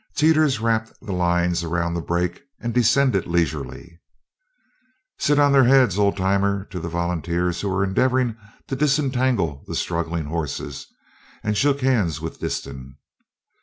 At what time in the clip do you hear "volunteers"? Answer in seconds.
6.89-7.61